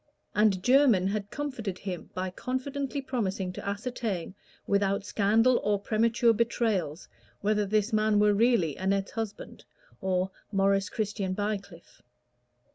And 0.33 0.63
Jermyn 0.63 1.09
had 1.09 1.29
comforted 1.29 1.77
him 1.77 2.09
by 2.15 2.31
confidently 2.31 3.03
promising 3.03 3.53
to 3.53 3.63
ascertain, 3.67 4.33
without 4.65 5.05
scandal 5.05 5.61
or 5.63 5.79
premature 5.79 6.33
betrayals, 6.33 7.07
whether 7.41 7.67
this 7.67 7.93
man 7.93 8.17
were 8.17 8.33
really 8.33 8.75
Annette's 8.77 9.11
husband, 9.11 9.63
or 10.01 10.31
Maurice 10.51 10.89
Christian 10.89 11.35
Bycliffe. 11.35 12.01